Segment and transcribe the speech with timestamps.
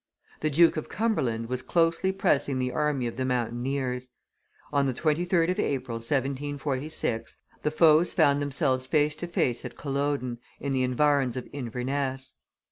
[0.39, 4.09] The Duke of Cumberland was closely pressing the army of the mountaineers.
[4.73, 10.39] On the 23d of April, 1746, the foes found themselves face to face at Culloden,
[10.59, 12.33] in the environs of Inverness.